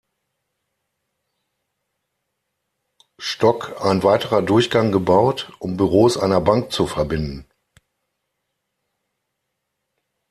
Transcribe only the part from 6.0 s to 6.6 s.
einer